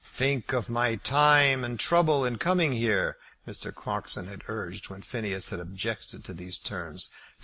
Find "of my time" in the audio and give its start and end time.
0.51-1.63